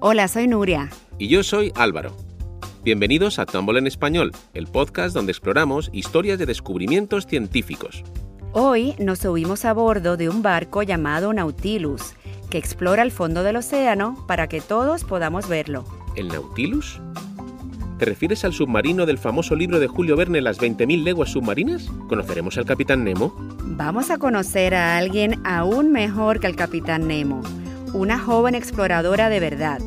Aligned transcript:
Hola, 0.00 0.28
soy 0.28 0.46
Nuria. 0.46 0.90
Y 1.18 1.28
yo 1.28 1.42
soy 1.42 1.72
Álvaro. 1.74 2.14
Bienvenidos 2.84 3.38
a 3.38 3.46
Tumble 3.46 3.78
en 3.78 3.86
Español, 3.86 4.32
el 4.52 4.66
podcast 4.66 5.14
donde 5.14 5.32
exploramos 5.32 5.88
historias 5.92 6.38
de 6.38 6.44
descubrimientos 6.44 7.26
científicos. 7.26 8.04
Hoy 8.52 8.94
nos 8.98 9.20
subimos 9.20 9.64
a 9.64 9.72
bordo 9.72 10.16
de 10.16 10.28
un 10.28 10.42
barco 10.42 10.82
llamado 10.82 11.32
Nautilus, 11.32 12.14
que 12.50 12.58
explora 12.58 13.02
el 13.02 13.10
fondo 13.10 13.42
del 13.42 13.56
océano 13.56 14.24
para 14.28 14.48
que 14.48 14.60
todos 14.60 15.04
podamos 15.04 15.48
verlo. 15.48 15.84
¿El 16.14 16.28
Nautilus? 16.28 17.00
¿Te 17.98 18.04
refieres 18.04 18.44
al 18.44 18.52
submarino 18.52 19.06
del 19.06 19.16
famoso 19.16 19.56
libro 19.56 19.80
de 19.80 19.86
Julio 19.86 20.16
Verne 20.16 20.42
Las 20.42 20.58
20.000 20.58 21.02
leguas 21.02 21.30
submarinas? 21.30 21.90
¿Conoceremos 22.08 22.58
al 22.58 22.66
Capitán 22.66 23.04
Nemo? 23.04 23.34
Vamos 23.62 24.10
a 24.10 24.18
conocer 24.18 24.74
a 24.74 24.98
alguien 24.98 25.40
aún 25.44 25.90
mejor 25.92 26.38
que 26.38 26.46
el 26.46 26.56
Capitán 26.56 27.08
Nemo, 27.08 27.40
una 27.92 28.18
joven 28.18 28.54
exploradora 28.54 29.28
de 29.28 29.40
verdad, 29.40 29.80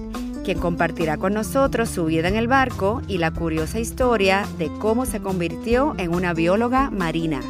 quien 0.44 0.60
compartirá 0.60 1.18
con 1.18 1.34
nosotros 1.34 1.90
su 1.90 2.06
vida 2.06 2.28
en 2.28 2.36
el 2.36 2.48
barco 2.48 3.02
y 3.08 3.18
la 3.18 3.32
curiosa 3.32 3.80
historia 3.80 4.46
de 4.58 4.70
cómo 4.80 5.06
se 5.06 5.22
convirtió 5.22 5.96
en 5.98 6.14
una 6.14 6.34
bióloga 6.34 6.90
marina. 6.90 7.42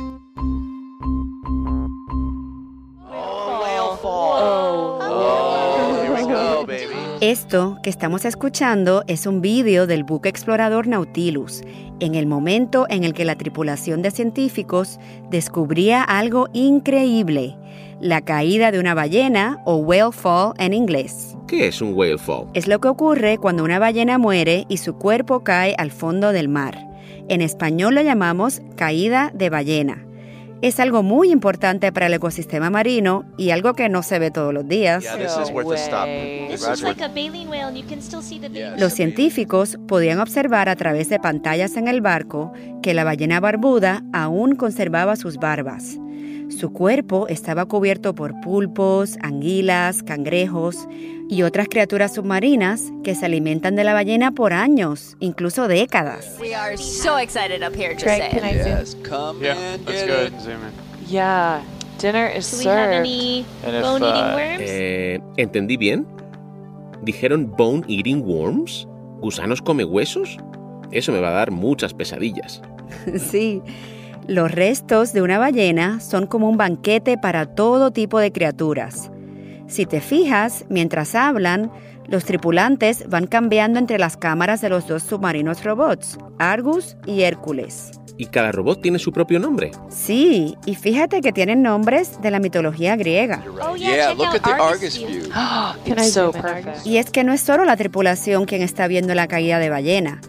Esto 7.21 7.77
que 7.83 7.89
estamos 7.89 8.23
escuchando 8.23 9.03
es 9.07 9.27
un 9.27 9.41
vídeo 9.41 9.87
del 9.87 10.05
buque 10.05 10.29
explorador 10.29 10.87
Nautilus, 10.87 11.61
en 11.99 12.15
el 12.15 12.27
momento 12.27 12.85
en 12.89 13.03
el 13.03 13.13
que 13.13 13.25
la 13.25 13.35
tripulación 13.35 14.01
de 14.01 14.11
científicos 14.11 14.99
descubría 15.29 16.01
algo 16.01 16.47
increíble, 16.53 17.57
la 18.01 18.21
caída 18.21 18.71
de 18.71 18.79
una 18.79 18.93
ballena 18.93 19.61
o 19.65 19.77
whale 19.77 20.11
fall 20.11 20.53
en 20.57 20.73
inglés. 20.73 21.35
¿Qué 21.47 21.67
es 21.67 21.81
un 21.81 21.93
whale 21.93 22.17
fall? 22.17 22.47
Es 22.53 22.67
lo 22.67 22.79
que 22.79 22.87
ocurre 22.87 23.37
cuando 23.37 23.63
una 23.63 23.79
ballena 23.79 24.17
muere 24.17 24.65
y 24.69 24.77
su 24.77 24.95
cuerpo 24.95 25.43
cae 25.43 25.75
al 25.77 25.91
fondo 25.91 26.31
del 26.31 26.49
mar. 26.49 26.77
En 27.27 27.41
español 27.41 27.95
lo 27.95 28.01
llamamos 28.01 28.61
caída 28.75 29.31
de 29.33 29.49
ballena 29.49 30.05
es 30.61 30.79
algo 30.79 31.03
muy 31.03 31.31
importante 31.31 31.91
para 31.91 32.07
el 32.07 32.13
ecosistema 32.13 32.69
marino 32.69 33.25
y 33.37 33.51
algo 33.51 33.73
que 33.73 33.89
no 33.89 34.03
se 34.03 34.19
ve 34.19 34.31
todos 34.31 34.53
los 34.53 34.67
días. 34.67 35.05
Los 38.77 38.93
científicos 38.93 39.77
podían 39.87 40.19
observar 40.19 40.69
a 40.69 40.75
través 40.75 41.09
de 41.09 41.19
pantallas 41.19 41.77
en 41.77 41.87
el 41.87 42.01
barco 42.01 42.51
que 42.81 42.93
la 42.93 43.03
ballena 43.03 43.39
barbuda 43.39 44.03
aún 44.11 44.55
conservaba 44.55 45.15
sus 45.15 45.37
barbas. 45.37 45.97
Su 46.49 46.71
cuerpo 46.73 47.27
estaba 47.27 47.65
cubierto 47.65 48.15
por 48.15 48.39
pulpos, 48.41 49.17
anguilas, 49.21 50.03
cangrejos 50.03 50.87
y 51.29 51.43
otras 51.43 51.67
criaturas 51.69 52.15
submarinas 52.15 52.91
que 53.03 53.13
se 53.15 53.25
alimentan 53.25 53.75
de 53.75 53.83
la 53.83 53.93
ballena 53.93 54.31
por 54.31 54.51
años, 54.53 55.15
incluso 55.19 55.67
décadas. 55.67 56.35
We 56.41 56.55
are 56.55 56.75
so 56.77 57.17
excited 57.19 57.61
up 57.63 57.75
here. 57.75 57.93
Just 57.93 58.03
Greg, 58.05 58.31
can 58.31 58.43
I 58.43 58.53
Yes, 58.55 58.91
zoom? 58.91 59.03
come 59.03 59.43
Yeah, 59.45 59.55
and 59.75 59.85
let's 59.85 60.05
go 60.07 60.25
and 60.25 60.41
zoom 60.41 60.53
in. 60.63 61.07
Yeah, 61.07 61.61
dinner 62.01 62.31
is 62.35 62.49
Do 62.51 62.57
we 62.57 62.65
have 62.65 62.91
any 62.91 63.45
And 63.63 63.75
if, 63.75 63.81
bone-eating 63.83 64.23
uh, 64.23 64.35
worms? 64.35 64.61
Eh, 64.65 65.19
¿Entendí 65.37 65.77
bien? 65.77 66.07
¿Dijeron 67.03 67.51
bone 67.55 67.83
eating 67.87 68.21
worms? 68.25 68.87
¿Gusanos 69.21 69.61
come 69.61 69.85
huesos? 69.85 70.37
Eso 70.91 71.11
me 71.11 71.19
va 71.19 71.29
a 71.29 71.33
dar 71.33 71.51
muchas 71.51 71.93
pesadillas. 71.93 72.61
Sí, 73.19 73.61
los 74.27 74.51
restos 74.51 75.13
de 75.13 75.21
una 75.21 75.37
ballena 75.37 75.99
son 75.99 76.27
como 76.27 76.49
un 76.49 76.57
banquete 76.57 77.17
para 77.17 77.45
todo 77.45 77.91
tipo 77.91 78.19
de 78.19 78.31
criaturas. 78.31 79.11
Si 79.67 79.85
te 79.85 80.01
fijas, 80.01 80.65
mientras 80.69 81.15
hablan, 81.15 81.71
los 82.07 82.25
tripulantes 82.25 83.07
van 83.07 83.27
cambiando 83.27 83.77
entre 83.77 83.99
las 83.99 84.17
cámaras 84.17 84.61
de 84.61 84.69
los 84.69 84.87
dos 84.87 85.03
submarinos 85.03 85.63
robots, 85.63 86.17
Argus 86.39 86.97
y 87.05 87.21
Hércules. 87.21 87.91
¿Y 88.17 88.25
cada 88.25 88.51
robot 88.51 88.81
tiene 88.81 88.99
su 88.99 89.13
propio 89.13 89.39
nombre? 89.39 89.71
Sí, 89.89 90.57
y 90.65 90.75
fíjate 90.75 91.21
que 91.21 91.31
tienen 91.31 91.61
nombres 91.61 92.21
de 92.21 92.31
la 92.31 92.39
mitología 92.39 92.97
griega. 92.97 93.45
Y 96.83 96.97
es 96.97 97.11
que 97.11 97.23
no 97.23 97.31
es 97.31 97.39
solo 97.39 97.63
la 97.63 97.77
tripulación 97.77 98.45
quien 98.45 98.61
está 98.61 98.87
viendo 98.87 99.15
la 99.15 99.27
caída 99.27 99.59
de 99.59 99.69
ballena. 99.69 100.19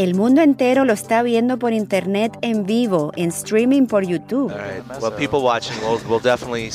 El 0.00 0.14
mundo 0.14 0.40
entero 0.40 0.86
lo 0.86 0.94
está 0.94 1.22
viendo 1.22 1.58
por 1.58 1.74
internet 1.74 2.32
en 2.40 2.64
vivo, 2.64 3.12
en 3.16 3.28
streaming 3.28 3.84
por 3.84 4.02
YouTube. 4.02 4.50
All 4.50 4.58
right. 4.58 5.02
Well, 5.02 5.12
people 5.12 5.42
watching, 5.42 5.76
we'll, 5.82 6.00
we'll 6.08 6.22
definitely 6.22 6.70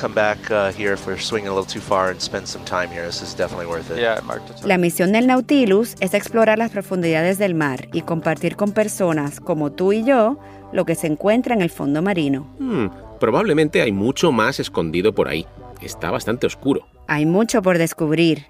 come 0.00 0.14
back 0.14 0.38
uh, 0.52 0.70
here 0.70 0.92
if 0.92 1.04
we're 1.04 1.18
swinging 1.18 1.48
a 1.48 1.52
little 1.52 1.66
too 1.66 1.80
far 1.80 2.10
and 2.12 2.20
spend 2.20 2.46
some 2.46 2.64
time 2.64 2.88
here. 2.88 3.04
This 3.04 3.20
is 3.20 3.36
definitely 3.36 3.66
worth 3.66 3.90
it. 3.90 3.98
Yeah. 3.98 4.20
La 4.64 4.78
misión 4.78 5.10
del 5.10 5.26
Nautilus 5.26 5.96
es 5.98 6.14
explorar 6.14 6.58
las 6.58 6.70
profundidades 6.70 7.38
del 7.38 7.56
mar 7.56 7.88
y 7.92 8.02
compartir 8.02 8.54
con 8.54 8.70
personas 8.70 9.40
como 9.40 9.72
tú 9.72 9.92
y 9.92 10.04
yo 10.04 10.38
lo 10.72 10.84
que 10.84 10.94
se 10.94 11.08
encuentra 11.08 11.56
en 11.56 11.62
el 11.62 11.70
fondo 11.70 12.00
marino. 12.00 12.46
Hmm, 12.60 12.90
probablemente 13.18 13.82
hay 13.82 13.90
mucho 13.90 14.30
más 14.30 14.60
escondido 14.60 15.12
por 15.12 15.26
ahí. 15.26 15.44
Está 15.82 16.12
bastante 16.12 16.46
oscuro. 16.46 16.86
Hay 17.08 17.26
mucho 17.26 17.60
por 17.60 17.76
descubrir. 17.76 18.46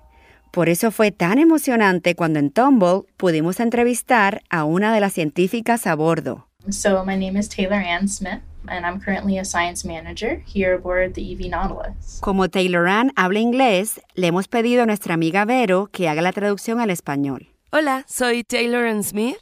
Por 0.51 0.69
eso 0.69 0.91
fue 0.91 1.11
tan 1.11 1.39
emocionante 1.39 2.15
cuando 2.15 2.39
en 2.39 2.51
Tumble 2.51 3.03
pudimos 3.17 3.61
entrevistar 3.61 4.43
a 4.51 4.65
una 4.65 4.95
de 4.95 5.01
las 5.01 5.13
científicas 5.13 5.87
a 5.87 5.95
bordo. 5.95 6.49
So, 6.71 7.05
my 7.05 7.17
name 7.17 7.39
is 7.39 7.49
Taylor 7.49 7.81
Ann 7.81 8.09
Smith, 8.09 8.41
and 8.67 8.85
I'm 8.85 9.01
currently 9.01 9.39
a 9.39 9.45
science 9.45 9.87
manager 9.87 10.43
here 10.47 10.75
aboard 10.75 11.15
the 11.15 11.33
EV 11.33 11.51
Nautilus. 11.51 12.21
Como 12.21 12.49
Taylor 12.49 12.89
Ann 12.89 13.13
habla 13.17 13.41
inglés, 13.41 14.01
le 14.15 14.27
hemos 14.27 14.49
pedido 14.49 14.83
a 14.83 14.87
nuestra 14.87 15.15
amiga 15.15 15.45
Vero 15.45 15.89
que 15.93 16.09
haga 16.09 16.23
la 16.23 16.33
traducción 16.33 16.81
al 16.81 16.91
español. 16.91 17.49
Hola, 17.71 18.05
soy 18.09 18.45
Taylor 18.45 18.87
Ann 18.87 19.05
Smith. 19.05 19.37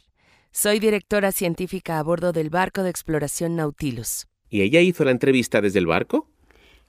Soy 0.51 0.79
directora 0.79 1.31
científica 1.31 1.99
a 1.99 2.03
bordo 2.03 2.31
del 2.31 2.49
barco 2.49 2.83
de 2.83 2.89
exploración 2.89 3.55
Nautilus. 3.55 4.27
¿Y 4.49 4.61
ella 4.61 4.81
hizo 4.81 5.03
la 5.03 5.11
entrevista 5.11 5.61
desde 5.61 5.79
el 5.79 5.87
barco? 5.87 6.27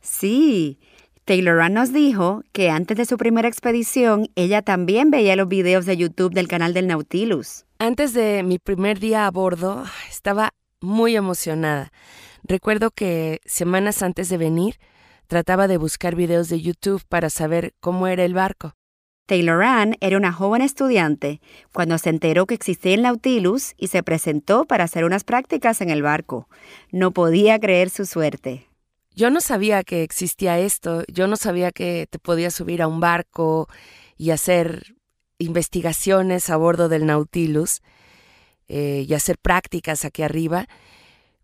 Sí, 0.00 0.78
Taylor 1.28 1.60
Ann 1.60 1.74
nos 1.74 1.92
dijo 1.92 2.42
que 2.52 2.70
antes 2.70 2.96
de 2.96 3.04
su 3.04 3.18
primera 3.18 3.48
expedición, 3.48 4.30
ella 4.34 4.62
también 4.62 5.10
veía 5.10 5.36
los 5.36 5.46
videos 5.46 5.84
de 5.84 5.94
YouTube 5.94 6.32
del 6.32 6.48
canal 6.48 6.72
del 6.72 6.86
Nautilus. 6.86 7.66
Antes 7.78 8.14
de 8.14 8.42
mi 8.42 8.58
primer 8.58 8.98
día 8.98 9.26
a 9.26 9.30
bordo, 9.30 9.84
estaba 10.08 10.54
muy 10.80 11.16
emocionada. 11.16 11.92
Recuerdo 12.44 12.90
que 12.90 13.42
semanas 13.44 14.02
antes 14.02 14.30
de 14.30 14.38
venir, 14.38 14.76
trataba 15.26 15.68
de 15.68 15.76
buscar 15.76 16.14
videos 16.14 16.48
de 16.48 16.62
YouTube 16.62 17.02
para 17.10 17.28
saber 17.28 17.74
cómo 17.78 18.06
era 18.06 18.24
el 18.24 18.32
barco. 18.32 18.72
Taylor 19.26 19.62
Ann 19.62 19.96
era 20.00 20.16
una 20.16 20.32
joven 20.32 20.62
estudiante 20.62 21.42
cuando 21.74 21.98
se 21.98 22.08
enteró 22.08 22.46
que 22.46 22.54
existía 22.54 22.94
el 22.94 23.02
Nautilus 23.02 23.74
y 23.76 23.88
se 23.88 24.02
presentó 24.02 24.64
para 24.64 24.84
hacer 24.84 25.04
unas 25.04 25.24
prácticas 25.24 25.82
en 25.82 25.90
el 25.90 26.00
barco. 26.00 26.48
No 26.90 27.10
podía 27.10 27.60
creer 27.60 27.90
su 27.90 28.06
suerte. 28.06 28.68
Yo 29.18 29.30
no 29.30 29.40
sabía 29.40 29.82
que 29.82 30.04
existía 30.04 30.60
esto, 30.60 31.02
yo 31.08 31.26
no 31.26 31.34
sabía 31.34 31.72
que 31.72 32.06
te 32.08 32.20
podías 32.20 32.54
subir 32.54 32.82
a 32.82 32.86
un 32.86 33.00
barco 33.00 33.68
y 34.16 34.30
hacer 34.30 34.94
investigaciones 35.38 36.50
a 36.50 36.56
bordo 36.56 36.88
del 36.88 37.04
Nautilus 37.04 37.80
eh, 38.68 39.04
y 39.08 39.14
hacer 39.14 39.36
prácticas 39.36 40.04
aquí 40.04 40.22
arriba. 40.22 40.68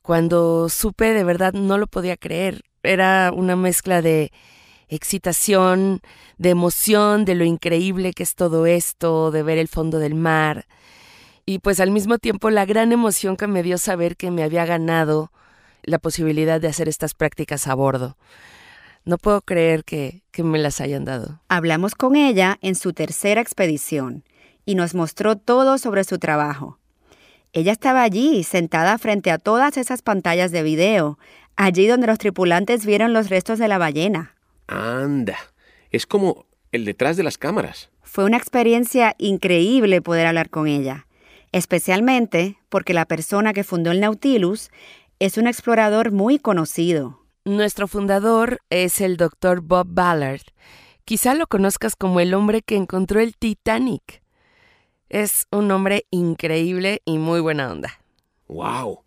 Cuando 0.03 0.69
supe, 0.69 1.15
de 1.15 1.25
verdad 1.25 1.53
no 1.53 1.77
lo 1.77 1.89
podía 1.89 2.17
creer. 2.17 2.63
Era 2.85 3.33
una 3.35 3.57
mezcla 3.57 4.03
de 4.03 4.31
excitación, 4.87 6.01
de 6.39 6.51
emoción, 6.51 7.25
de 7.25 7.35
lo 7.35 7.45
increíble 7.45 8.13
que 8.13 8.23
es 8.23 8.37
todo 8.37 8.67
esto, 8.67 9.33
de 9.33 9.43
ver 9.43 9.59
el 9.59 9.67
fondo 9.67 9.99
del 9.99 10.15
mar. 10.15 10.69
Y 11.45 11.59
pues 11.59 11.81
al 11.81 11.91
mismo 11.91 12.19
tiempo 12.19 12.51
la 12.51 12.67
gran 12.67 12.93
emoción 12.93 13.37
que 13.37 13.49
me 13.49 13.65
dio 13.65 13.79
saber 13.79 14.17
que 14.17 14.31
me 14.31 14.45
había 14.45 14.65
ganado 14.65 15.33
la 15.87 15.99
posibilidad 15.99 16.61
de 16.61 16.69
hacer 16.69 16.89
estas 16.89 17.15
prácticas 17.15 17.67
a 17.67 17.75
bordo. 17.75 18.17
No 19.05 19.19
puedo 19.19 19.43
creer 19.43 19.85
que, 19.85 20.23
que 20.31 20.43
me 20.43 20.59
las 20.59 20.81
hayan 20.81 21.05
dado. 21.05 21.41
Hablamos 21.49 21.95
con 21.95 22.17
ella 22.17 22.59
en 22.63 22.75
su 22.75 22.93
tercera 22.93 23.41
expedición 23.41 24.25
y 24.65 24.75
nos 24.75 24.95
mostró 24.95 25.37
todo 25.37 25.79
sobre 25.79 26.05
su 26.05 26.19
trabajo. 26.19 26.79
Ella 27.53 27.73
estaba 27.73 28.03
allí, 28.03 28.43
sentada 28.43 28.99
frente 28.99 29.31
a 29.31 29.39
todas 29.39 29.77
esas 29.77 30.03
pantallas 30.03 30.51
de 30.51 30.63
video, 30.63 31.19
allí 31.57 31.87
donde 31.87 32.07
los 32.07 32.19
tripulantes 32.19 32.85
vieron 32.85 33.13
los 33.13 33.29
restos 33.29 33.59
de 33.59 33.69
la 33.69 33.79
ballena. 33.79 34.35
Anda, 34.67 35.39
es 35.91 36.07
como 36.07 36.47
el 36.73 36.85
detrás 36.85 37.17
de 37.17 37.23
las 37.23 37.39
cámaras. 37.39 37.91
Fue 38.03 38.25
una 38.25 38.37
experiencia 38.37 39.15
increíble 39.19 40.03
poder 40.03 40.27
hablar 40.27 40.51
con 40.51 40.67
ella, 40.67 41.07
especialmente 41.53 42.57
porque 42.69 42.95
la 42.95 43.07
persona 43.07 43.53
que 43.53 43.63
fundó 43.63 43.93
el 43.93 44.01
Nautilus 44.01 44.71
es 45.19 45.39
un 45.39 45.47
explorador 45.47 46.13
muy 46.13 46.39
conocido. 46.39 47.21
Nuestro 47.45 47.87
fundador 47.89 48.61
es 48.71 49.01
el 49.01 49.17
doctor 49.17 49.61
Bob 49.61 49.87
Ballard. 49.91 50.43
Quizá 51.05 51.35
lo 51.35 51.47
conozcas 51.47 51.97
como 51.97 52.21
el 52.21 52.35
hombre 52.35 52.63
que 52.63 52.77
encontró 52.77 53.21
el 53.21 53.37
Titanic. 53.37 54.23
Es 55.09 55.47
un 55.53 55.71
hombre 55.71 56.07
increíble 56.11 57.03
y 57.05 57.19
muy 57.19 57.41
buena 57.41 57.71
onda. 57.71 58.01
¡Wow! 58.49 59.01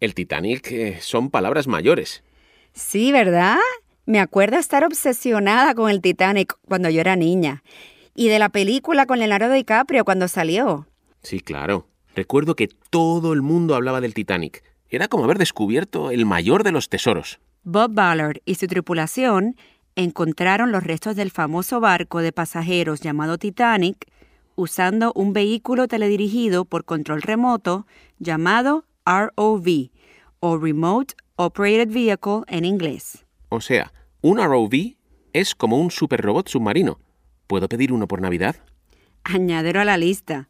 El 0.00 0.14
Titanic 0.14 0.70
eh, 0.72 0.98
son 1.00 1.30
palabras 1.30 1.66
mayores. 1.66 2.22
Sí, 2.72 3.12
¿verdad? 3.12 3.58
Me 4.06 4.20
acuerdo 4.20 4.58
estar 4.58 4.84
obsesionada 4.84 5.74
con 5.74 5.88
el 5.88 6.02
Titanic 6.02 6.58
cuando 6.68 6.90
yo 6.90 7.00
era 7.00 7.16
niña. 7.16 7.62
Y 8.14 8.28
de 8.28 8.38
la 8.38 8.48
película 8.48 9.06
con 9.06 9.18
Leonardo 9.18 9.50
DiCaprio 9.52 10.04
cuando 10.04 10.28
salió. 10.28 10.86
Sí, 11.22 11.40
claro. 11.40 11.88
Recuerdo 12.14 12.54
que 12.54 12.68
todo 12.90 13.32
el 13.32 13.42
mundo 13.42 13.74
hablaba 13.74 14.00
del 14.00 14.14
Titanic. 14.14 14.62
Era 14.94 15.08
como 15.08 15.24
haber 15.24 15.38
descubierto 15.38 16.12
el 16.12 16.24
mayor 16.24 16.62
de 16.62 16.70
los 16.70 16.88
tesoros. 16.88 17.40
Bob 17.64 17.92
Ballard 17.94 18.38
y 18.44 18.54
su 18.54 18.68
tripulación 18.68 19.56
encontraron 19.96 20.70
los 20.70 20.84
restos 20.84 21.16
del 21.16 21.32
famoso 21.32 21.80
barco 21.80 22.20
de 22.20 22.30
pasajeros 22.30 23.00
llamado 23.00 23.36
Titanic 23.36 24.06
usando 24.54 25.12
un 25.16 25.32
vehículo 25.32 25.88
teledirigido 25.88 26.64
por 26.64 26.84
control 26.84 27.22
remoto 27.22 27.88
llamado 28.20 28.84
ROV 29.04 29.90
o 30.38 30.58
Remote 30.58 31.14
Operated 31.34 31.92
Vehicle 31.92 32.42
en 32.46 32.64
inglés. 32.64 33.24
O 33.48 33.60
sea, 33.60 33.92
un 34.20 34.38
ROV 34.38 34.94
es 35.32 35.56
como 35.56 35.80
un 35.80 35.90
superrobot 35.90 36.48
submarino. 36.48 37.00
¿Puedo 37.48 37.68
pedir 37.68 37.92
uno 37.92 38.06
por 38.06 38.20
Navidad? 38.20 38.56
Añádelo 39.24 39.80
a 39.80 39.84
la 39.84 39.96
lista. 39.96 40.48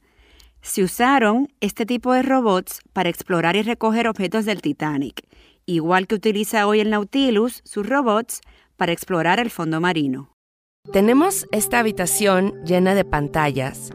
Se 0.64 0.82
usaron 0.82 1.48
este 1.60 1.84
tipo 1.84 2.14
de 2.14 2.22
robots 2.22 2.80
para 2.94 3.10
explorar 3.10 3.54
y 3.54 3.60
recoger 3.60 4.08
objetos 4.08 4.46
del 4.46 4.62
Titanic, 4.62 5.20
igual 5.66 6.06
que 6.06 6.14
utiliza 6.14 6.66
hoy 6.66 6.80
el 6.80 6.88
Nautilus 6.88 7.60
sus 7.64 7.86
robots 7.86 8.40
para 8.78 8.90
explorar 8.90 9.40
el 9.40 9.50
fondo 9.50 9.78
marino. 9.82 10.30
Tenemos 10.90 11.46
esta 11.52 11.80
habitación 11.80 12.64
llena 12.64 12.94
de 12.94 13.04
pantallas 13.04 13.90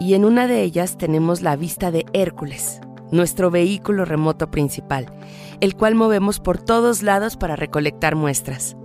y 0.00 0.14
en 0.14 0.24
una 0.24 0.48
de 0.48 0.64
ellas 0.64 0.98
tenemos 0.98 1.42
la 1.42 1.54
vista 1.54 1.92
de 1.92 2.04
Hércules, 2.12 2.80
nuestro 3.12 3.52
vehículo 3.52 4.04
remoto 4.04 4.50
principal, 4.50 5.06
el 5.60 5.76
cual 5.76 5.94
movemos 5.94 6.40
por 6.40 6.58
todos 6.58 7.04
lados 7.04 7.36
para 7.36 7.54
recolectar 7.54 8.16
muestras. 8.16 8.76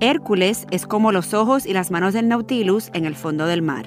Hércules 0.00 0.66
es 0.70 0.86
como 0.86 1.10
los 1.10 1.32
ojos 1.32 1.64
y 1.64 1.72
las 1.72 1.90
manos 1.90 2.12
del 2.12 2.28
Nautilus 2.28 2.90
en 2.92 3.06
el 3.06 3.14
fondo 3.14 3.46
del 3.46 3.62
mar. 3.62 3.86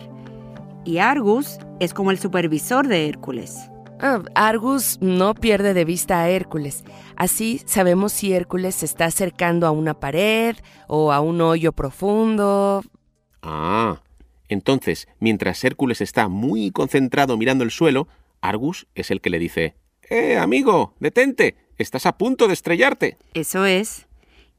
Y 0.86 0.98
Argus 0.98 1.60
es 1.80 1.94
como 1.94 2.12
el 2.12 2.20
supervisor 2.20 2.88
de 2.88 3.08
Hércules. 3.08 3.70
Ah, 4.02 4.22
Argus 4.34 4.98
no 5.02 5.34
pierde 5.34 5.74
de 5.74 5.84
vista 5.86 6.22
a 6.22 6.30
Hércules. 6.30 6.84
Así 7.16 7.62
sabemos 7.66 8.14
si 8.14 8.34
Hércules 8.34 8.76
se 8.76 8.86
está 8.86 9.06
acercando 9.06 9.68
a 9.68 9.72
una 9.72 9.94
pared 9.94 10.56
o 10.88 11.12
a 11.12 11.20
un 11.20 11.42
hoyo 11.42 11.74
profundo. 11.74 12.82
Ah, 13.42 14.02
entonces, 14.48 15.08
mientras 15.20 15.64
Hércules 15.64 16.02
está 16.02 16.28
muy 16.28 16.72
concentrado 16.72 17.38
mirando 17.38 17.64
el 17.64 17.72
suelo, 17.72 18.08
Argus 18.42 18.88
es 18.96 19.12
el 19.12 19.22
que 19.22 19.30
le 19.30 19.40
dice, 19.40 19.76
¡Eh, 20.10 20.38
amigo, 20.38 20.94
detente! 21.00 21.56
Estás 21.78 22.06
a 22.06 22.18
punto 22.18 22.48
de 22.48 22.54
estrellarte. 22.54 23.18
Eso 23.34 23.66
es. 23.66 24.08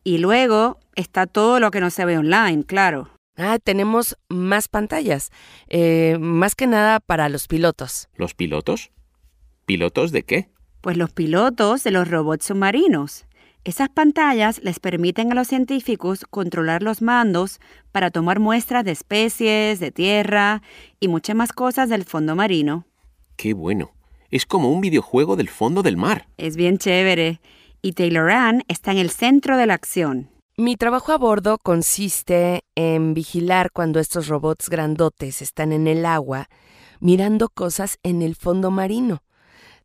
Y 0.05 0.19
luego 0.19 0.79
está 0.95 1.27
todo 1.27 1.61
lo 1.61 1.71
que 1.71 1.81
no 1.81 1.91
se 1.91 2.05
ve 2.05 2.17
online, 2.17 2.65
claro. 2.65 3.11
Ah, 3.37 3.59
tenemos 3.59 4.17
más 4.29 4.69
pantallas. 4.69 5.31
Eh, 5.69 6.19
más 6.21 6.55
que 6.55 6.67
nada 6.67 7.01
para 7.01 7.29
los 7.29 7.47
pilotos. 7.47 8.09
¿Los 8.15 8.35
pilotos? 8.35 8.91
¿Pilotos 9.65 10.13
de 10.13 10.25
qué? 10.25 10.51
Pues 10.81 10.97
los 10.97 11.13
pilotos 11.13 11.85
de 11.85 11.91
los 11.91 12.09
robots 12.09 12.47
submarinos. 12.47 13.27
Esas 13.63 13.91
pantallas 13.91 14.63
les 14.63 14.81
permiten 14.81 15.33
a 15.33 15.35
los 15.35 15.49
científicos 15.49 16.25
controlar 16.29 16.83
los 16.83 17.03
mandos 17.03 17.61
para 17.93 18.11
tomar 18.11 18.41
muestras 18.41 18.85
de 18.85 18.93
especies, 18.93 19.81
de 19.81 19.91
tierra 19.91 20.63
y 20.99 21.09
muchas 21.09 21.37
más 21.37 21.53
cosas 21.53 21.91
del 21.91 22.05
fondo 22.05 22.35
marino. 22.35 22.87
Qué 23.37 23.53
bueno. 23.53 23.93
Es 24.31 24.47
como 24.47 24.71
un 24.73 24.81
videojuego 24.81 25.37
del 25.37 25.49
fondo 25.49 25.83
del 25.83 25.97
mar. 25.97 26.27
Es 26.39 26.57
bien 26.57 26.79
chévere. 26.79 27.41
Y 27.83 27.93
Taylor 27.93 28.31
Ann 28.31 28.63
está 28.69 28.93
en 28.93 28.99
el 28.99 29.11
centro 29.11 29.57
de 29.57 29.67
la 29.67 29.75
acción. 29.75 30.31
Mi 30.61 30.77
trabajo 30.77 31.13
a 31.13 31.17
bordo 31.17 31.57
consiste 31.57 32.65
en 32.75 33.15
vigilar 33.15 33.71
cuando 33.73 33.99
estos 33.99 34.29
robots 34.29 34.69
grandotes 34.69 35.41
están 35.41 35.73
en 35.73 35.87
el 35.87 36.05
agua, 36.05 36.51
mirando 37.01 37.49
cosas 37.49 37.99
en 38.03 38.21
el 38.21 38.37
fondo 38.37 38.71
marino. 38.71 39.23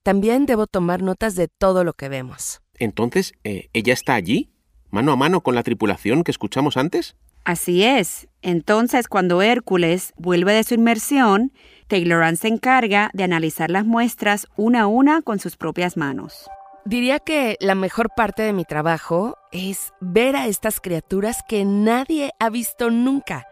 También 0.04 0.45
debo 0.45 0.68
tomar 0.68 1.01
notas 1.01 1.36
de 1.36 1.48
todo 1.48 1.86
lo 1.86 1.94
que 1.94 2.10
vemos. 2.10 2.60
Entonces, 2.77 3.31
eh, 3.45 3.69
¿ella 3.72 3.94
está 3.94 4.16
allí? 4.16 4.50
¿Mano 4.89 5.13
a 5.13 5.16
mano 5.16 5.39
con 5.39 5.56
la 5.56 5.63
tripulación 5.63 6.25
que 6.25 6.31
escuchamos 6.31 6.75
antes? 6.75 7.16
Así 7.45 7.86
es. 7.86 8.27
Entonces, 8.42 9.07
cuando 9.07 9.42
Hércules 9.42 10.12
vuelve 10.18 10.51
de 10.51 10.66
su 10.66 10.74
inmersión, 10.74 11.54
Taylor 11.88 12.36
se 12.36 12.50
encarga 12.50 13.12
de 13.13 13.24
analizar 13.24 13.72
las 13.72 13.86
muestras 13.86 14.48
una 14.57 14.81
a 14.81 14.88
una 14.88 15.22
con 15.22 15.39
sus 15.39 15.56
propias 15.56 15.95
manos. 15.95 16.50
Diría 16.88 17.18
que 17.18 17.58
la 17.62 17.74
mejor 17.74 18.12
parte 18.16 18.44
de 18.44 18.54
mi 18.54 18.64
trabajo 18.64 19.40
es 19.52 19.92
ver 20.02 20.36
a 20.36 20.46
estas 20.46 20.80
criaturas 20.80 21.40
que 21.48 21.66
nadie 21.66 22.32
ha 22.40 22.52
visto 22.52 22.92
nunca. 22.92 23.48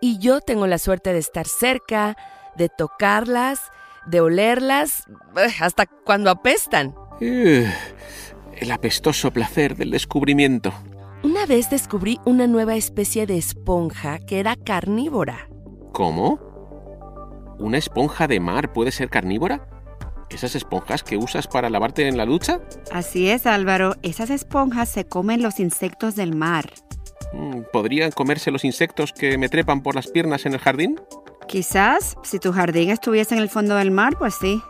Y 0.00 0.18
yo 0.18 0.40
tengo 0.40 0.66
la 0.66 0.78
suerte 0.78 1.12
de 1.12 1.18
estar 1.18 1.46
cerca, 1.46 2.16
de 2.56 2.70
tocarlas, 2.70 3.60
de 4.06 4.22
olerlas, 4.22 5.04
eh, 5.36 5.52
hasta 5.60 5.84
cuando 5.84 6.30
apestan. 6.30 6.94
el 7.20 8.70
apestoso 8.70 9.30
placer 9.30 9.76
del 9.76 9.90
descubrimiento. 9.90 10.72
Una 11.22 11.44
vez 11.44 11.68
descubrí 11.68 12.18
una 12.24 12.46
nueva 12.46 12.76
especie 12.76 13.26
de 13.26 13.36
esponja 13.36 14.18
que 14.20 14.40
era 14.40 14.56
carnívora. 14.56 15.50
¿Cómo? 15.92 16.40
¿Una 17.58 17.76
esponja 17.76 18.26
de 18.26 18.40
mar 18.40 18.72
puede 18.72 18.90
ser 18.90 19.10
carnívora? 19.10 19.68
¿Esas 20.30 20.54
esponjas 20.54 21.02
que 21.02 21.16
usas 21.16 21.46
para 21.46 21.68
lavarte 21.70 22.06
en 22.06 22.16
la 22.16 22.24
ducha? 22.24 22.60
Así 22.92 23.28
es, 23.28 23.46
Álvaro. 23.46 23.96
Esas 24.02 24.30
esponjas 24.30 24.88
se 24.88 25.04
comen 25.04 25.42
los 25.42 25.60
insectos 25.60 26.16
del 26.16 26.34
mar. 26.34 26.72
Mm, 27.32 27.62
¿Podrían 27.72 28.10
comerse 28.12 28.50
los 28.50 28.64
insectos 28.64 29.12
que 29.12 29.38
me 29.38 29.48
trepan 29.48 29.82
por 29.82 29.94
las 29.94 30.08
piernas 30.08 30.46
en 30.46 30.54
el 30.54 30.60
jardín? 30.60 31.00
Quizás, 31.46 32.16
si 32.22 32.38
tu 32.38 32.52
jardín 32.52 32.90
estuviese 32.90 33.34
en 33.34 33.40
el 33.40 33.48
fondo 33.48 33.74
del 33.76 33.90
mar, 33.90 34.16
pues 34.18 34.34
sí. 34.34 34.62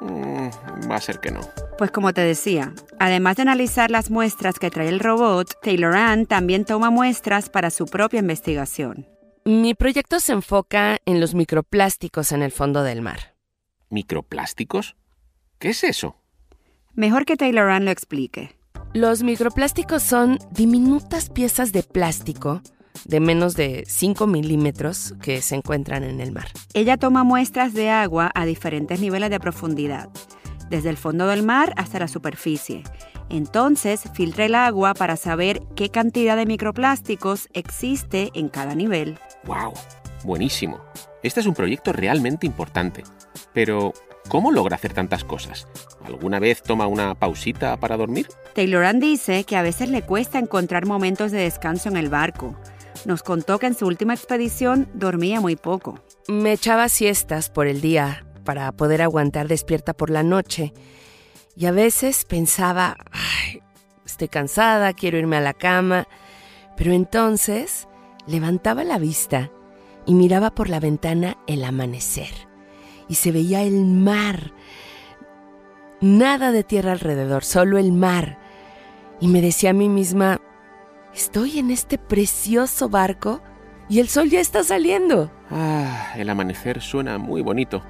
Mm, 0.00 0.48
va 0.90 0.96
a 0.96 1.00
ser 1.00 1.20
que 1.20 1.30
no. 1.30 1.40
Pues 1.78 1.90
como 1.90 2.12
te 2.12 2.22
decía, 2.22 2.72
además 2.98 3.36
de 3.36 3.42
analizar 3.42 3.90
las 3.90 4.10
muestras 4.10 4.58
que 4.58 4.70
trae 4.70 4.88
el 4.88 5.00
robot, 5.00 5.60
Taylor 5.62 5.94
Ann 5.94 6.26
también 6.26 6.64
toma 6.64 6.90
muestras 6.90 7.48
para 7.48 7.70
su 7.70 7.86
propia 7.86 8.20
investigación. 8.20 9.06
Mi 9.44 9.74
proyecto 9.74 10.18
se 10.18 10.32
enfoca 10.32 10.98
en 11.04 11.20
los 11.20 11.34
microplásticos 11.34 12.32
en 12.32 12.42
el 12.42 12.50
fondo 12.50 12.82
del 12.82 13.02
mar. 13.02 13.35
¿Microplásticos? 13.90 14.96
¿Qué 15.58 15.70
es 15.70 15.84
eso? 15.84 16.16
Mejor 16.94 17.24
que 17.24 17.36
Taylor 17.36 17.70
Ann 17.70 17.84
lo 17.84 17.90
explique. 17.90 18.56
Los 18.94 19.22
microplásticos 19.22 20.02
son 20.02 20.38
diminutas 20.52 21.30
piezas 21.30 21.72
de 21.72 21.82
plástico 21.82 22.62
de 23.04 23.20
menos 23.20 23.54
de 23.54 23.84
5 23.86 24.26
milímetros 24.26 25.14
que 25.20 25.42
se 25.42 25.54
encuentran 25.54 26.02
en 26.04 26.20
el 26.20 26.32
mar. 26.32 26.48
Ella 26.74 26.96
toma 26.96 27.24
muestras 27.24 27.74
de 27.74 27.90
agua 27.90 28.30
a 28.34 28.44
diferentes 28.44 29.00
niveles 29.00 29.30
de 29.30 29.40
profundidad, 29.40 30.08
desde 30.70 30.90
el 30.90 30.96
fondo 30.96 31.26
del 31.26 31.42
mar 31.42 31.72
hasta 31.76 31.98
la 31.98 32.08
superficie. 32.08 32.82
Entonces 33.28 34.02
filtra 34.14 34.44
el 34.44 34.54
agua 34.54 34.94
para 34.94 35.16
saber 35.16 35.62
qué 35.74 35.90
cantidad 35.90 36.36
de 36.36 36.46
microplásticos 36.46 37.48
existe 37.52 38.30
en 38.34 38.48
cada 38.48 38.74
nivel. 38.74 39.18
¡Wow! 39.44 39.72
Buenísimo. 40.24 40.80
Este 41.22 41.40
es 41.40 41.46
un 41.46 41.54
proyecto 41.54 41.92
realmente 41.92 42.46
importante. 42.46 43.02
Pero, 43.52 43.92
¿cómo 44.28 44.52
logra 44.52 44.76
hacer 44.76 44.92
tantas 44.92 45.24
cosas? 45.24 45.66
¿Alguna 46.04 46.38
vez 46.38 46.62
toma 46.62 46.86
una 46.86 47.14
pausita 47.14 47.76
para 47.78 47.96
dormir? 47.96 48.28
Taylor 48.54 48.86
dice 48.98 49.44
que 49.44 49.56
a 49.56 49.62
veces 49.62 49.90
le 49.90 50.02
cuesta 50.02 50.38
encontrar 50.38 50.86
momentos 50.86 51.32
de 51.32 51.38
descanso 51.38 51.88
en 51.88 51.96
el 51.96 52.08
barco. 52.08 52.56
Nos 53.04 53.22
contó 53.22 53.58
que 53.58 53.66
en 53.66 53.74
su 53.74 53.86
última 53.86 54.14
expedición 54.14 54.88
dormía 54.94 55.40
muy 55.40 55.56
poco. 55.56 56.00
Me 56.28 56.52
echaba 56.52 56.88
siestas 56.88 57.50
por 57.50 57.66
el 57.66 57.80
día 57.80 58.24
para 58.44 58.72
poder 58.72 59.02
aguantar 59.02 59.48
despierta 59.48 59.92
por 59.92 60.10
la 60.10 60.22
noche. 60.22 60.72
Y 61.56 61.66
a 61.66 61.72
veces 61.72 62.24
pensaba, 62.24 62.96
Ay, 63.12 63.62
estoy 64.04 64.28
cansada, 64.28 64.92
quiero 64.92 65.18
irme 65.18 65.36
a 65.36 65.40
la 65.40 65.54
cama. 65.54 66.08
Pero 66.76 66.92
entonces 66.92 67.88
levantaba 68.26 68.84
la 68.84 68.98
vista 68.98 69.50
y 70.06 70.14
miraba 70.14 70.54
por 70.54 70.68
la 70.68 70.80
ventana 70.80 71.36
el 71.46 71.64
amanecer. 71.64 72.48
Y 73.08 73.16
se 73.16 73.32
veía 73.32 73.62
el 73.62 73.84
mar. 73.84 74.52
Nada 76.00 76.52
de 76.52 76.64
tierra 76.64 76.92
alrededor, 76.92 77.44
solo 77.44 77.78
el 77.78 77.92
mar. 77.92 78.38
Y 79.20 79.28
me 79.28 79.40
decía 79.40 79.70
a 79.70 79.74
mí 79.74 79.88
misma, 79.88 80.40
estoy 81.14 81.58
en 81.58 81.70
este 81.70 81.98
precioso 81.98 82.88
barco 82.88 83.40
y 83.88 84.00
el 84.00 84.08
sol 84.08 84.28
ya 84.28 84.40
está 84.40 84.62
saliendo. 84.62 85.30
Ah, 85.50 86.12
el 86.16 86.28
amanecer 86.28 86.80
suena 86.80 87.18
muy 87.18 87.42
bonito. 87.42 87.82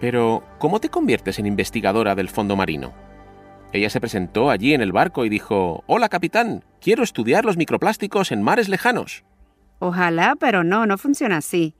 Pero, 0.00 0.44
¿cómo 0.58 0.80
te 0.80 0.90
conviertes 0.90 1.38
en 1.38 1.46
investigadora 1.46 2.14
del 2.14 2.28
fondo 2.28 2.56
marino? 2.56 2.92
Ella 3.72 3.90
se 3.90 4.00
presentó 4.00 4.50
allí 4.50 4.72
en 4.72 4.80
el 4.80 4.92
barco 4.92 5.24
y 5.24 5.28
dijo, 5.28 5.82
Hola 5.86 6.08
capitán, 6.08 6.64
quiero 6.80 7.02
estudiar 7.02 7.44
los 7.44 7.56
microplásticos 7.56 8.32
en 8.32 8.42
mares 8.42 8.68
lejanos. 8.68 9.24
Ojalá, 9.78 10.36
pero 10.38 10.64
no, 10.64 10.86
no 10.86 10.98
funciona 10.98 11.38
así. 11.38 11.74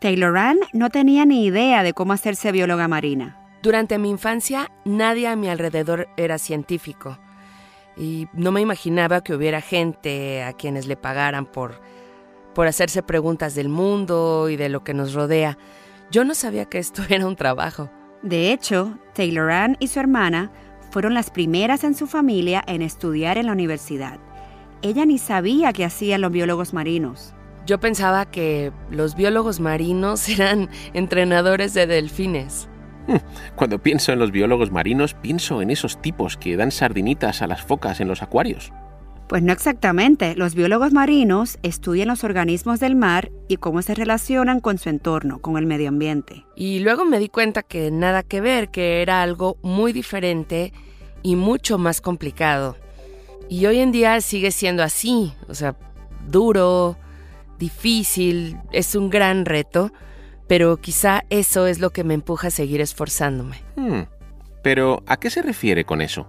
Taylor 0.00 0.36
Ann 0.36 0.58
no 0.72 0.90
tenía 0.90 1.24
ni 1.24 1.44
idea 1.44 1.82
de 1.82 1.92
cómo 1.92 2.12
hacerse 2.12 2.52
bióloga 2.52 2.88
marina. 2.88 3.38
Durante 3.62 3.98
mi 3.98 4.10
infancia, 4.10 4.70
nadie 4.84 5.28
a 5.28 5.36
mi 5.36 5.48
alrededor 5.48 6.08
era 6.16 6.38
científico. 6.38 7.18
Y 7.96 8.26
no 8.32 8.52
me 8.52 8.60
imaginaba 8.60 9.22
que 9.22 9.34
hubiera 9.34 9.60
gente 9.60 10.42
a 10.42 10.52
quienes 10.52 10.86
le 10.86 10.96
pagaran 10.96 11.46
por 11.46 11.80
por 12.54 12.66
hacerse 12.68 13.02
preguntas 13.02 13.54
del 13.54 13.68
mundo 13.68 14.48
y 14.48 14.56
de 14.56 14.68
lo 14.68 14.84
que 14.84 14.94
nos 14.94 15.12
rodea. 15.12 15.58
Yo 16.10 16.24
no 16.24 16.34
sabía 16.34 16.64
que 16.64 16.78
esto 16.78 17.02
era 17.08 17.26
un 17.26 17.36
trabajo. 17.36 17.90
De 18.22 18.52
hecho, 18.52 18.98
Taylor 19.12 19.50
Ann 19.50 19.76
y 19.80 19.88
su 19.88 20.00
hermana 20.00 20.50
fueron 20.90 21.12
las 21.12 21.30
primeras 21.30 21.84
en 21.84 21.94
su 21.94 22.06
familia 22.06 22.62
en 22.66 22.80
estudiar 22.80 23.36
en 23.36 23.46
la 23.46 23.52
universidad. 23.52 24.18
Ella 24.80 25.04
ni 25.04 25.18
sabía 25.18 25.72
qué 25.72 25.84
hacían 25.84 26.20
los 26.20 26.30
biólogos 26.30 26.72
marinos. 26.72 27.33
Yo 27.66 27.80
pensaba 27.80 28.26
que 28.26 28.72
los 28.90 29.14
biólogos 29.14 29.60
marinos 29.60 30.28
eran 30.28 30.68
entrenadores 30.92 31.74
de 31.74 31.86
delfines. 31.86 32.68
Cuando 33.56 33.82
pienso 33.82 34.12
en 34.12 34.18
los 34.18 34.30
biólogos 34.30 34.70
marinos, 34.70 35.14
pienso 35.14 35.60
en 35.60 35.70
esos 35.70 36.00
tipos 36.00 36.36
que 36.36 36.56
dan 36.56 36.70
sardinitas 36.70 37.42
a 37.42 37.46
las 37.46 37.62
focas 37.62 38.00
en 38.00 38.08
los 38.08 38.22
acuarios. 38.22 38.72
Pues 39.28 39.42
no 39.42 39.52
exactamente. 39.52 40.34
Los 40.36 40.54
biólogos 40.54 40.92
marinos 40.92 41.58
estudian 41.62 42.08
los 42.08 42.24
organismos 42.24 42.80
del 42.80 42.94
mar 42.94 43.30
y 43.48 43.56
cómo 43.56 43.80
se 43.82 43.94
relacionan 43.94 44.60
con 44.60 44.78
su 44.78 44.90
entorno, 44.90 45.40
con 45.40 45.56
el 45.56 45.66
medio 45.66 45.88
ambiente. 45.88 46.46
Y 46.56 46.80
luego 46.80 47.04
me 47.04 47.18
di 47.18 47.28
cuenta 47.28 47.62
que 47.62 47.90
nada 47.90 48.22
que 48.22 48.40
ver, 48.40 48.70
que 48.70 49.00
era 49.00 49.22
algo 49.22 49.56
muy 49.62 49.92
diferente 49.92 50.72
y 51.22 51.36
mucho 51.36 51.78
más 51.78 52.00
complicado. 52.00 52.76
Y 53.48 53.66
hoy 53.66 53.80
en 53.80 53.92
día 53.92 54.20
sigue 54.20 54.50
siendo 54.50 54.82
así, 54.82 55.32
o 55.48 55.54
sea, 55.54 55.76
duro, 56.28 56.96
difícil, 57.58 58.58
es 58.72 58.94
un 58.94 59.10
gran 59.10 59.44
reto, 59.44 59.92
pero 60.46 60.76
quizá 60.76 61.24
eso 61.30 61.66
es 61.66 61.80
lo 61.80 61.90
que 61.90 62.04
me 62.04 62.14
empuja 62.14 62.48
a 62.48 62.50
seguir 62.50 62.80
esforzándome. 62.80 63.62
Hmm. 63.76 64.02
Pero, 64.62 65.02
¿a 65.06 65.16
qué 65.18 65.30
se 65.30 65.42
refiere 65.42 65.84
con 65.84 66.00
eso? 66.00 66.26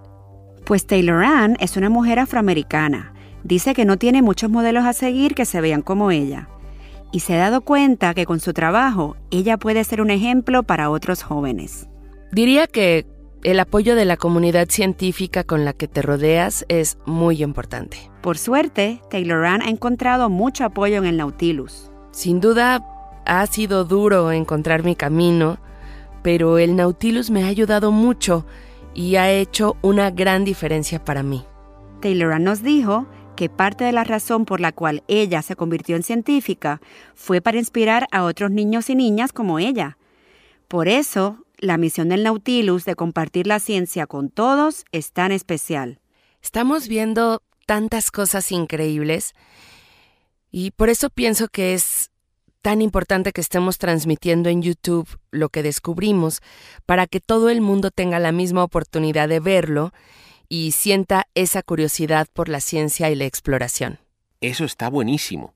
Pues 0.65 0.87
Taylor 0.87 1.23
Ann 1.23 1.57
es 1.59 1.77
una 1.77 1.89
mujer 1.89 2.19
afroamericana. 2.19 3.13
Dice 3.43 3.73
que 3.73 3.85
no 3.85 3.97
tiene 3.97 4.21
muchos 4.21 4.49
modelos 4.49 4.85
a 4.85 4.93
seguir 4.93 5.35
que 5.35 5.45
se 5.45 5.61
vean 5.61 5.81
como 5.81 6.11
ella. 6.11 6.49
Y 7.11 7.21
se 7.21 7.35
ha 7.35 7.37
dado 7.37 7.61
cuenta 7.61 8.13
que 8.13 8.25
con 8.25 8.39
su 8.39 8.51
trabajo 8.51 9.15
ella 9.31 9.57
puede 9.57 9.83
ser 9.83 10.01
un 10.01 10.09
ejemplo 10.09 10.63
para 10.63 10.89
otros 10.89 11.23
jóvenes. 11.23 11.87
Diría 12.31 12.67
que 12.67 13.05
el 13.45 13.59
apoyo 13.59 13.95
de 13.95 14.05
la 14.05 14.17
comunidad 14.17 14.69
científica 14.69 15.43
con 15.43 15.65
la 15.65 15.73
que 15.73 15.87
te 15.87 16.01
rodeas 16.01 16.65
es 16.67 16.97
muy 17.05 17.43
importante. 17.43 18.09
Por 18.23 18.39
suerte, 18.39 19.01
Taylor 19.11 19.45
Ann 19.45 19.61
ha 19.61 19.69
encontrado 19.69 20.31
mucho 20.31 20.65
apoyo 20.65 20.97
en 20.97 21.05
el 21.05 21.17
Nautilus. 21.17 21.91
Sin 22.09 22.41
duda, 22.41 22.83
ha 23.23 23.45
sido 23.45 23.85
duro 23.85 24.31
encontrar 24.31 24.83
mi 24.83 24.95
camino, 24.95 25.59
pero 26.23 26.57
el 26.57 26.75
Nautilus 26.75 27.29
me 27.29 27.43
ha 27.43 27.47
ayudado 27.47 27.91
mucho 27.91 28.47
y 28.95 29.17
ha 29.17 29.29
hecho 29.31 29.77
una 29.83 30.09
gran 30.09 30.43
diferencia 30.43 31.05
para 31.05 31.21
mí. 31.21 31.45
Taylor 32.01 32.41
nos 32.41 32.63
dijo 32.63 33.05
que 33.35 33.49
parte 33.49 33.83
de 33.83 33.91
la 33.91 34.03
razón 34.03 34.45
por 34.45 34.59
la 34.59 34.71
cual 34.71 35.03
ella 35.07 35.43
se 35.43 35.55
convirtió 35.55 35.95
en 35.95 36.01
científica 36.01 36.81
fue 37.13 37.41
para 37.41 37.59
inspirar 37.59 38.07
a 38.11 38.23
otros 38.23 38.49
niños 38.49 38.89
y 38.89 38.95
niñas 38.95 39.31
como 39.31 39.59
ella. 39.59 39.99
Por 40.67 40.87
eso, 40.87 41.44
la 41.65 41.77
misión 41.77 42.09
del 42.09 42.23
Nautilus 42.23 42.85
de 42.85 42.95
compartir 42.95 43.47
la 43.47 43.59
ciencia 43.59 44.07
con 44.07 44.29
todos 44.29 44.85
es 44.91 45.11
tan 45.11 45.31
especial. 45.31 45.99
Estamos 46.41 46.87
viendo 46.87 47.41
tantas 47.65 48.11
cosas 48.11 48.51
increíbles 48.51 49.33
y 50.51 50.71
por 50.71 50.89
eso 50.89 51.09
pienso 51.09 51.47
que 51.47 51.73
es 51.73 52.11
tan 52.61 52.81
importante 52.81 53.31
que 53.31 53.41
estemos 53.41 53.77
transmitiendo 53.77 54.49
en 54.49 54.61
YouTube 54.61 55.07
lo 55.31 55.49
que 55.49 55.61
descubrimos 55.61 56.41
para 56.85 57.05
que 57.05 57.19
todo 57.19 57.49
el 57.49 57.61
mundo 57.61 57.91
tenga 57.91 58.19
la 58.19 58.31
misma 58.31 58.63
oportunidad 58.63 59.29
de 59.29 59.39
verlo 59.39 59.91
y 60.49 60.71
sienta 60.71 61.27
esa 61.35 61.61
curiosidad 61.61 62.27
por 62.33 62.49
la 62.49 62.61
ciencia 62.61 63.09
y 63.09 63.15
la 63.15 63.25
exploración. 63.25 63.99
Eso 64.41 64.65
está 64.65 64.89
buenísimo. 64.89 65.53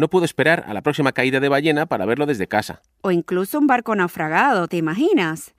No 0.00 0.08
puedo 0.08 0.24
esperar 0.24 0.64
a 0.66 0.72
la 0.72 0.80
próxima 0.80 1.12
caída 1.12 1.40
de 1.40 1.50
ballena 1.50 1.84
para 1.84 2.06
verlo 2.06 2.24
desde 2.24 2.46
casa. 2.46 2.80
O 3.02 3.10
incluso 3.10 3.58
un 3.58 3.66
barco 3.66 3.94
naufragado, 3.94 4.66
¿te 4.66 4.78
imaginas? 4.78 5.54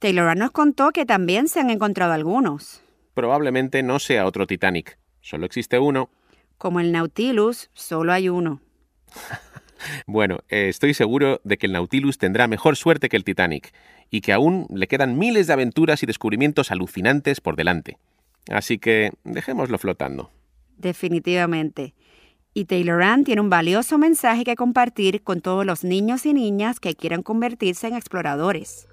Taylor 0.00 0.36
nos 0.36 0.50
contó 0.50 0.90
que 0.90 1.06
también 1.06 1.46
se 1.46 1.60
han 1.60 1.70
encontrado 1.70 2.12
algunos. 2.12 2.82
Probablemente 3.14 3.84
no 3.84 4.00
sea 4.00 4.26
otro 4.26 4.48
Titanic. 4.48 4.98
Solo 5.20 5.46
existe 5.46 5.78
uno. 5.78 6.10
Como 6.58 6.80
el 6.80 6.90
Nautilus, 6.90 7.70
solo 7.72 8.12
hay 8.12 8.28
uno. 8.28 8.60
Bueno, 10.06 10.38
eh, 10.48 10.70
estoy 10.70 10.94
seguro 10.94 11.42
de 11.44 11.58
que 11.58 11.66
el 11.66 11.72
Nautilus 11.72 12.16
tendrá 12.16 12.48
mejor 12.48 12.74
suerte 12.74 13.10
que 13.10 13.18
el 13.18 13.24
Titanic 13.24 13.74
y 14.08 14.22
que 14.22 14.32
aún 14.32 14.66
le 14.70 14.86
quedan 14.86 15.18
miles 15.18 15.46
de 15.46 15.52
aventuras 15.52 16.02
y 16.02 16.06
descubrimientos 16.06 16.70
alucinantes 16.70 17.42
por 17.42 17.54
delante. 17.54 17.98
Así 18.50 18.78
que 18.78 19.12
dejémoslo 19.24 19.76
flotando. 19.76 20.30
Definitivamente. 20.78 21.92
Y 22.56 22.66
Taylor 22.66 23.02
Ann 23.02 23.24
tiene 23.24 23.40
un 23.40 23.50
valioso 23.50 23.98
mensaje 23.98 24.44
que 24.44 24.54
compartir 24.54 25.24
con 25.24 25.40
todos 25.40 25.66
los 25.66 25.82
niños 25.82 26.24
y 26.24 26.32
niñas 26.32 26.78
que 26.78 26.94
quieran 26.94 27.24
convertirse 27.24 27.88
en 27.88 27.96
exploradores. 27.96 28.86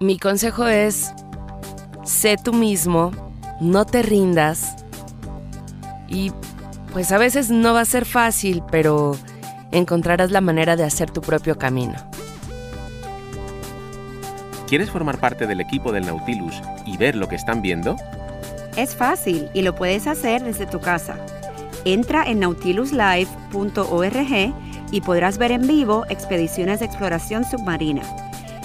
Mi 0.00 0.18
consejo 0.18 0.66
es, 0.66 1.12
sé 2.04 2.36
tú 2.42 2.52
mismo, 2.52 3.12
no 3.60 3.86
te 3.86 4.02
rindas. 4.02 4.74
Y 6.08 6.32
pues 6.92 7.12
a 7.12 7.18
veces 7.18 7.50
no 7.52 7.74
va 7.74 7.82
a 7.82 7.84
ser 7.84 8.06
fácil, 8.06 8.64
pero 8.72 9.16
encontrarás 9.70 10.32
la 10.32 10.40
manera 10.40 10.74
de 10.74 10.82
hacer 10.82 11.12
tu 11.12 11.20
propio 11.20 11.56
camino. 11.58 11.94
¿Quieres 14.66 14.90
formar 14.90 15.20
parte 15.20 15.46
del 15.46 15.60
equipo 15.60 15.92
del 15.92 16.06
Nautilus 16.06 16.60
y 16.86 16.96
ver 16.96 17.14
lo 17.14 17.28
que 17.28 17.36
están 17.36 17.62
viendo? 17.62 17.94
Es 18.76 18.96
fácil 18.96 19.48
y 19.54 19.62
lo 19.62 19.76
puedes 19.76 20.08
hacer 20.08 20.42
desde 20.42 20.66
tu 20.66 20.80
casa. 20.80 21.24
Entra 21.84 22.24
en 22.24 22.40
nautiluslive.org 22.40 24.54
y 24.92 25.00
podrás 25.00 25.38
ver 25.38 25.52
en 25.52 25.66
vivo 25.66 26.04
expediciones 26.08 26.80
de 26.80 26.86
exploración 26.86 27.44
submarina. 27.44 28.02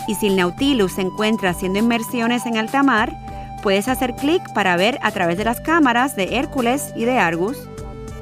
Y 0.07 0.15
si 0.15 0.27
el 0.27 0.36
Nautilus 0.36 0.93
se 0.93 1.01
encuentra 1.01 1.51
haciendo 1.51 1.79
inmersiones 1.79 2.45
en 2.45 2.57
alta 2.57 2.84
mar, 2.84 3.15
puedes 3.63 3.88
hacer 3.88 4.15
clic 4.15 4.41
para 4.53 4.77
ver 4.77 5.00
a 5.01 5.12
través 5.12 5.38
de 5.38 5.45
las 5.45 5.62
cámaras 5.62 6.15
de 6.15 6.38
Hércules 6.38 6.93
y 6.95 7.05
de 7.05 7.17
Argus 7.17 7.57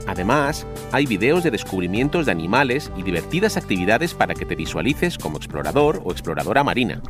Además, 0.07 0.67
hay 0.91 1.05
videos 1.05 1.43
de 1.43 1.51
descubrimientos 1.51 2.25
de 2.25 2.31
animales 2.31 2.91
y 2.97 3.03
divertidas 3.03 3.57
actividades 3.57 4.13
para 4.13 4.33
que 4.33 4.45
te 4.45 4.55
visualices 4.55 5.17
como 5.17 5.37
explorador 5.37 6.01
o 6.03 6.11
exploradora 6.11 6.63
marina. 6.63 7.01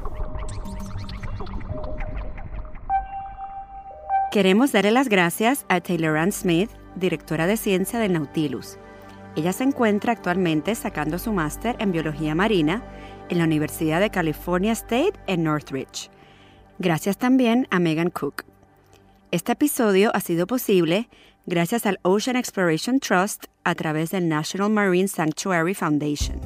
Queremos 4.32 4.72
darle 4.72 4.92
las 4.92 5.10
gracias 5.10 5.66
a 5.70 5.80
Taylor 5.80 6.18
Ann 6.18 6.32
Smith, 6.32 6.70
directora 6.96 7.48
de 7.48 7.58
ciencia 7.58 8.00
del 8.00 8.14
Nautilus. 8.14 8.78
Ella 9.36 9.54
se 9.54 9.64
encuentra 9.64 10.14
actualmente 10.14 10.76
sacando 10.76 11.18
su 11.18 11.34
máster 11.34 11.76
en 11.80 11.92
biología 11.92 12.36
marina 12.36 12.84
en 13.30 13.40
la 13.40 13.46
Universidad 13.46 14.00
de 14.00 14.10
California 14.10 14.74
State 14.74 15.14
en 15.28 15.44
Northridge. 15.44 16.10
Gracias 16.80 17.18
también 17.18 17.68
a 17.72 17.80
Megan 17.80 18.10
Cook. 18.10 18.44
Este 19.32 19.54
episodio 19.54 20.12
ha 20.14 20.20
sido 20.20 20.46
posible 20.46 21.10
gracias 21.46 21.86
al 21.86 22.00
Ocean 22.04 22.36
Exploration 22.36 23.00
Trust 23.00 23.46
a 23.64 23.74
través 23.76 24.12
del 24.12 24.28
National 24.30 24.70
Marine 24.70 25.08
Sanctuary 25.08 25.74
Foundation. 25.74 26.40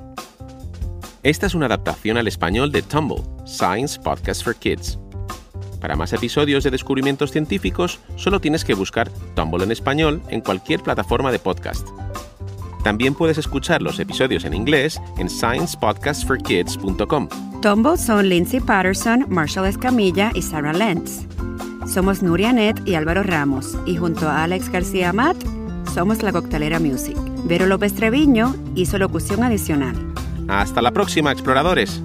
Esta 1.24 1.48
es 1.48 1.56
una 1.56 1.66
adaptación 1.66 2.18
al 2.18 2.28
español 2.28 2.72
de 2.72 2.82
Tumble, 2.82 3.24
Science 3.46 4.00
Podcast 4.00 4.44
for 4.44 4.56
Kids. 4.56 4.98
Para 5.80 5.96
más 5.96 6.14
episodios 6.14 6.64
de 6.64 6.72
descubrimientos 6.72 7.32
científicos, 7.32 8.00
solo 8.16 8.40
tienes 8.40 8.66
que 8.66 8.74
buscar 8.74 9.10
Tumble 9.36 9.64
en 9.64 9.72
español 9.72 10.22
en 10.30 10.42
cualquier 10.42 10.82
plataforma 10.82 11.32
de 11.32 11.40
podcast. 11.40 11.88
También 12.84 13.16
puedes 13.16 13.38
escuchar 13.38 13.82
los 13.82 14.00
episodios 14.00 14.46
en 14.46 14.54
inglés 14.54 15.02
en 15.18 15.30
sciencepodcastforkids.com. 15.30 17.28
Tumble 17.62 17.98
son 17.98 18.30
Lindsay 18.30 18.60
Patterson, 18.60 19.26
Marshall 19.30 19.66
Escamilla 19.68 20.32
y 20.34 20.42
Sarah 20.42 20.74
Lentz. 20.74 21.26
Somos 21.88 22.22
Nuria 22.22 22.54
Net 22.54 22.80
y 22.86 22.96
Álvaro 22.96 23.24
Ramos, 23.24 23.78
y 23.86 23.98
junto 23.98 24.28
a 24.28 24.44
Alex 24.44 24.70
García 24.70 25.14
Matt, 25.14 25.38
somos 25.94 26.22
la 26.22 26.32
Coctelera 26.32 26.80
Music. 26.80 27.18
Vero 27.46 27.66
López 27.66 27.94
Treviño 27.94 28.56
hizo 28.76 28.98
locución 28.98 29.44
adicional. 29.44 29.96
Hasta 30.48 30.82
la 30.82 30.92
próxima, 30.92 31.32
exploradores. 31.32 32.02